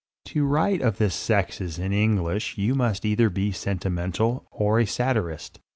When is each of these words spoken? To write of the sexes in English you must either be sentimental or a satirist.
To 0.29 0.45
write 0.47 0.81
of 0.81 0.97
the 0.97 1.11
sexes 1.11 1.77
in 1.77 1.93
English 1.93 2.57
you 2.57 2.73
must 2.73 3.05
either 3.05 3.29
be 3.29 3.51
sentimental 3.51 4.47
or 4.51 4.79
a 4.79 4.87
satirist. 4.87 5.59